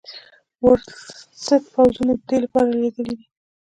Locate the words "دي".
3.19-3.25